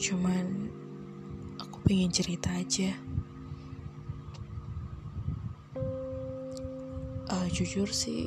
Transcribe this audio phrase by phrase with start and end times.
[0.00, 0.72] Cuman
[1.60, 2.96] aku pengen cerita aja.
[7.28, 8.24] Uh, jujur sih,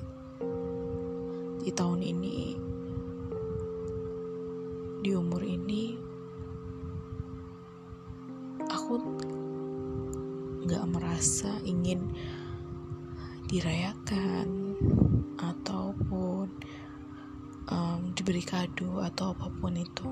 [1.66, 2.54] di tahun ini,
[5.02, 5.98] di umur ini,
[8.70, 8.94] aku
[10.70, 12.06] nggak merasa ingin
[13.50, 14.78] dirayakan
[15.42, 16.54] ataupun
[17.66, 20.06] um, diberi kado atau apa pun itu.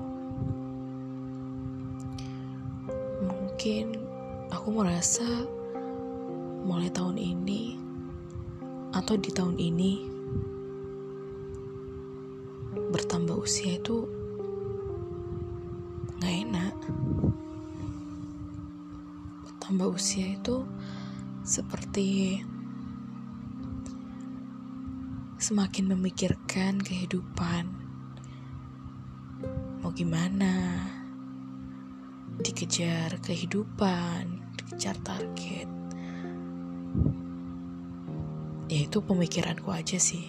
[3.52, 4.00] Mungkin
[4.48, 5.28] aku merasa
[6.64, 7.76] mulai tahun ini
[8.96, 10.08] atau di tahun ini
[12.72, 14.08] bertambah usia itu
[16.16, 16.76] nggak enak.
[19.44, 20.64] Bertambah usia itu
[21.44, 22.40] seperti
[25.36, 27.68] semakin memikirkan kehidupan.
[29.84, 31.01] Mau gimana?
[32.52, 35.64] Dikejar kehidupan, dikejar target.
[38.68, 40.28] Ya itu pemikiranku aja sih.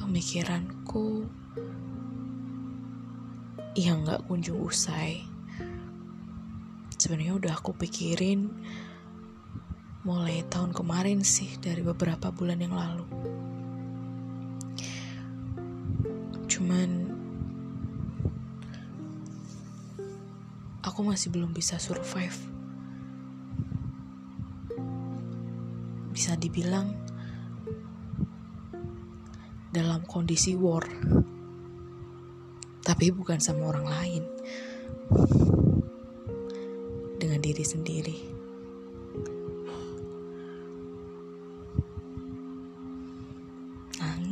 [0.00, 1.28] Pemikiranku
[3.76, 5.20] yang gak kunjung usai.
[6.96, 8.48] Sebenarnya udah aku pikirin
[10.08, 13.04] mulai tahun kemarin sih dari beberapa bulan yang lalu.
[16.48, 17.03] Cuman
[20.94, 22.38] aku masih belum bisa survive.
[26.14, 26.94] Bisa dibilang
[29.74, 30.86] dalam kondisi war.
[32.86, 34.22] Tapi bukan sama orang lain.
[37.18, 38.18] Dengan diri sendiri.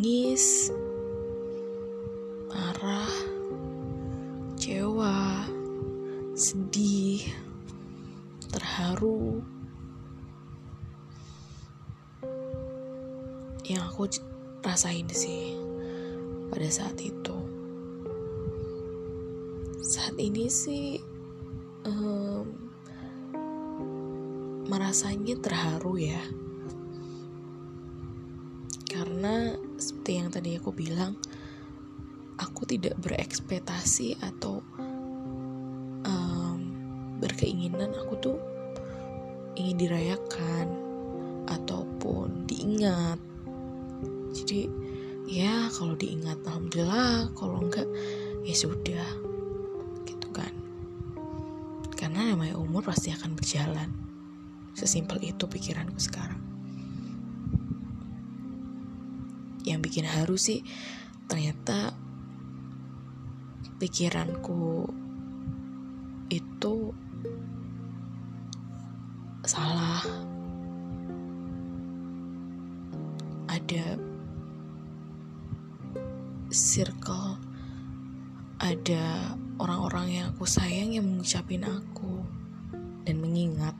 [0.02, 0.70] nangis,
[2.50, 3.11] marah,
[8.82, 9.38] terharu.
[13.62, 14.02] Yang aku
[14.66, 15.54] rasain sih
[16.50, 17.38] pada saat itu.
[19.86, 20.98] Saat ini sih
[21.86, 22.50] um,
[24.66, 26.22] merasanya terharu ya
[28.90, 31.14] karena seperti yang tadi aku bilang
[32.34, 34.58] aku tidak berekspektasi atau
[36.02, 36.58] um,
[37.22, 38.38] berkeinginan aku tuh
[39.56, 40.66] ingin dirayakan
[41.48, 43.18] ataupun diingat.
[44.32, 44.68] Jadi
[45.28, 47.32] ya kalau diingat alhamdulillah.
[47.36, 47.88] Kalau enggak
[48.46, 49.08] ya sudah.
[50.08, 50.52] Gitu kan.
[51.96, 53.90] Karena namanya umur pasti akan berjalan.
[54.72, 56.40] Sesimpel itu pikiranku sekarang.
[59.62, 60.66] Yang bikin haru sih
[61.30, 61.94] ternyata
[63.78, 64.90] pikiranku
[66.32, 66.74] itu
[69.44, 70.02] salah.
[73.50, 73.98] Ada
[76.52, 77.40] circle
[78.62, 82.22] ada orang-orang yang aku sayang yang mengucapin aku
[83.02, 83.74] dan mengingat.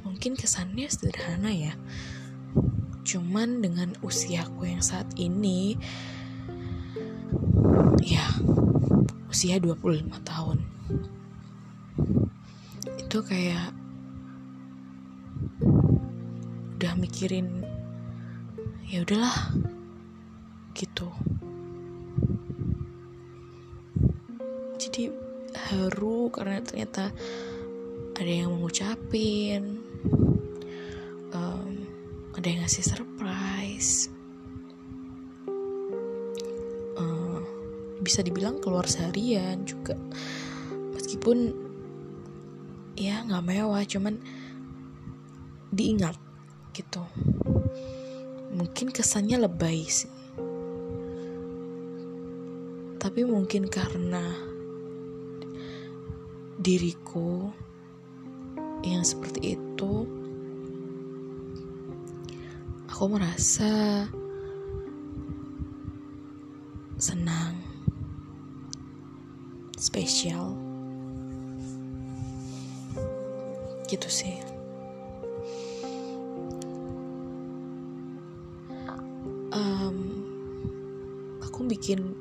[0.00, 1.76] Mungkin kesannya sederhana ya.
[3.04, 5.76] Cuman dengan usiaku yang saat ini
[8.00, 8.24] ya
[9.28, 10.64] usia 25 tahun.
[13.10, 13.74] Itu kayak
[16.78, 17.66] udah mikirin
[18.86, 19.50] ya udahlah
[20.78, 21.10] gitu.
[24.78, 25.10] Jadi
[25.58, 27.10] haru karena ternyata
[28.14, 29.90] ada yang mengucapin
[32.40, 34.08] ada yang ngasih surprise
[36.96, 37.40] uh,
[38.00, 39.92] bisa dibilang keluar seharian juga
[40.96, 41.52] meskipun
[43.00, 44.20] ya nggak mewah cuman
[45.72, 46.20] diingat
[46.76, 47.00] gitu.
[48.52, 50.12] Mungkin kesannya lebay sih.
[53.00, 54.36] Tapi mungkin karena
[56.60, 57.48] diriku
[58.84, 60.04] yang seperti itu
[62.92, 64.04] aku merasa
[67.00, 67.56] senang,
[69.80, 70.52] spesial,
[73.90, 74.38] gitu sih.
[79.50, 79.98] Um,
[81.42, 82.14] aku bikin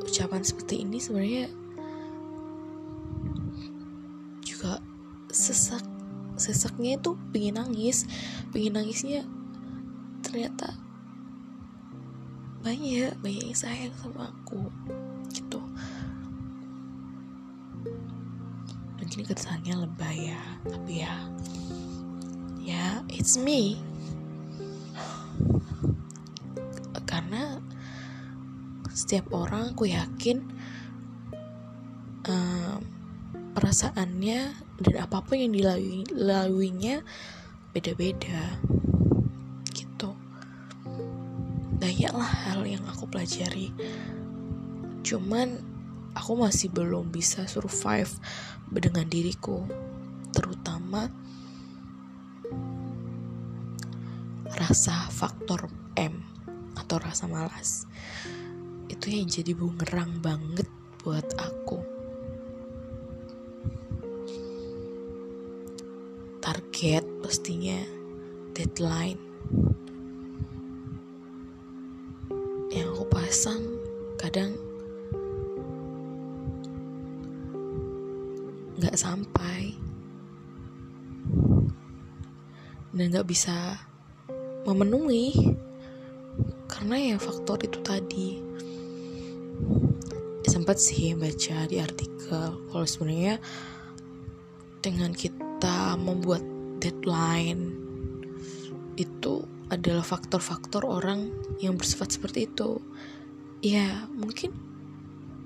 [0.00, 1.52] ucapan seperti ini sebenarnya
[4.40, 4.80] juga
[5.28, 5.84] sesak
[6.40, 8.08] sesaknya itu pengen nangis
[8.48, 9.28] pengen nangisnya
[10.24, 10.74] ternyata
[12.64, 14.72] banyak banyak yang sayang sama aku
[19.18, 21.14] mungkin kesannya lebay ya tapi ya
[22.62, 23.82] ya it's me.
[27.02, 27.58] Karena
[28.94, 30.38] setiap orang aku yakin
[32.30, 32.78] um,
[33.58, 34.54] perasaannya
[34.86, 37.02] dan apa pun yang dilaluinya
[37.74, 38.54] beda-beda
[39.74, 40.14] gitu.
[41.82, 43.74] Banyaklah hal yang aku pelajari.
[45.02, 45.77] Cuman
[46.14, 48.12] aku masih belum bisa survive
[48.68, 49.64] dengan diriku.
[50.32, 51.08] Terutama
[54.56, 56.24] rasa faktor M
[56.76, 57.84] atau rasa malas.
[58.88, 60.68] Itu yang jadi bumerang banget
[61.04, 61.80] buat aku.
[66.40, 67.80] Target pastinya
[68.56, 69.20] deadline
[72.72, 73.60] yang aku pasang
[74.20, 74.67] kadang
[82.98, 83.78] dan nggak bisa
[84.66, 85.30] memenuhi
[86.66, 88.42] karena ya faktor itu tadi.
[90.42, 93.38] Sempat sih baca di artikel kalau sebenarnya
[94.82, 96.42] dengan kita membuat
[96.82, 97.70] deadline
[98.98, 101.30] itu adalah faktor-faktor orang
[101.62, 102.82] yang bersifat seperti itu.
[103.62, 104.50] Ya mungkin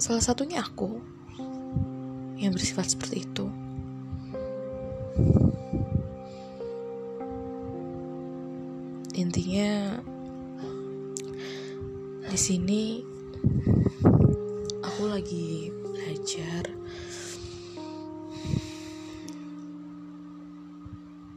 [0.00, 1.04] salah satunya aku
[2.40, 3.46] yang bersifat seperti itu
[9.22, 10.02] intinya
[12.26, 12.98] di sini
[14.82, 16.66] aku lagi belajar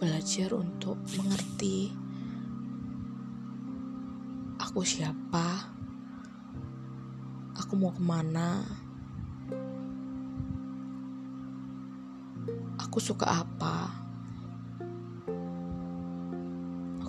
[0.02, 1.94] belajar untuk mengerti
[4.58, 5.70] aku siapa
[7.54, 8.66] aku mau ke mana
[12.81, 14.05] aku suka apa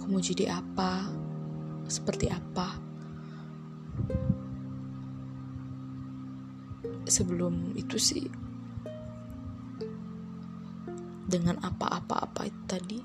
[0.06, 1.10] mau jadi apa?
[1.86, 2.78] Seperti apa?
[7.06, 8.26] Sebelum itu sih
[11.26, 12.98] dengan apa-apa-apa itu tadi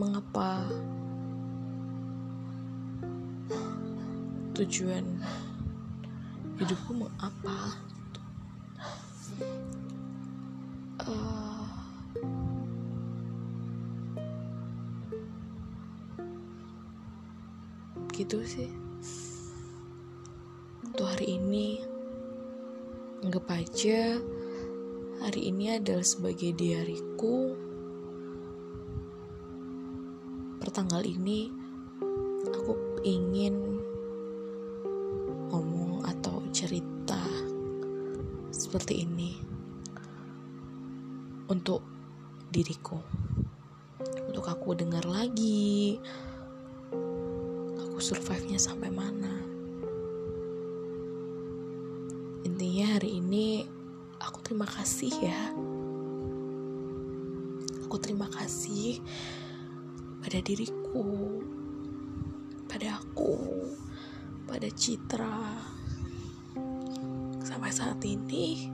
[0.00, 0.64] mengapa
[4.56, 5.04] tujuan
[6.56, 7.56] hidupku mau apa
[11.04, 11.43] uh,
[18.14, 18.70] gitu sih.
[20.86, 21.82] Untuk hari ini
[23.26, 24.22] anggap aja
[25.18, 27.58] hari ini adalah sebagai diariku.
[30.62, 31.50] Pertanggal ini
[32.54, 33.82] aku ingin
[35.50, 37.18] ngomong atau cerita
[38.54, 39.34] seperti ini
[41.50, 41.82] untuk
[42.54, 43.02] diriku.
[44.30, 45.98] Untuk aku dengar lagi
[48.04, 49.32] survive-nya sampai mana.
[52.44, 53.64] Intinya hari ini
[54.20, 55.40] aku terima kasih ya.
[57.88, 59.00] Aku terima kasih
[60.20, 61.40] pada diriku
[62.68, 63.40] pada aku
[64.44, 65.64] pada Citra.
[67.40, 68.68] Sampai saat ini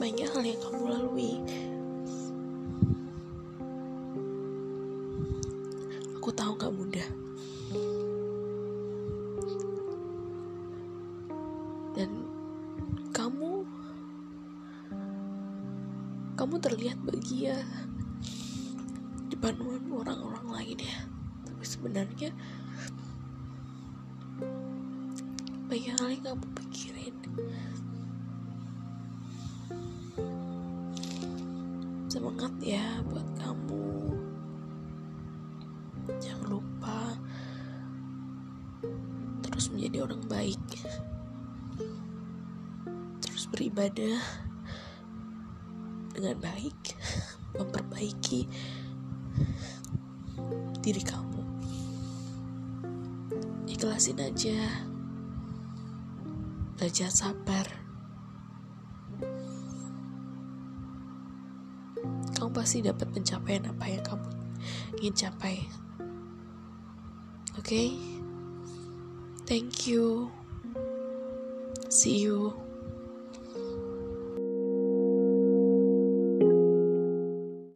[0.00, 1.36] banyak hal yang kamu lalui
[6.30, 7.08] aku tahu gak mudah.
[11.98, 12.10] Dan
[13.10, 13.66] kamu
[16.38, 17.66] kamu terlihat bahagia
[19.26, 19.58] di depan
[19.90, 21.02] orang-orang lain ya.
[21.50, 22.30] Tapi sebenarnya
[25.66, 27.16] banyak hal yang kamu pikirin.
[32.06, 33.99] Semangat ya buat kamu
[39.60, 40.64] terus menjadi orang baik
[43.50, 44.22] beribadah
[46.14, 46.96] dengan baik,
[47.58, 48.46] memperbaiki
[50.80, 51.42] diri kamu.
[53.68, 54.58] Ikhlasin aja,
[56.78, 57.66] belajar sabar.
[62.32, 64.28] Kamu pasti dapat pencapaian apa yang kamu
[65.04, 65.68] ingin capai.
[67.58, 68.19] Oke, okay?
[69.50, 70.30] Thank you.
[71.88, 72.69] See you.